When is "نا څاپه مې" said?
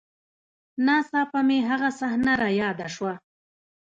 0.85-1.57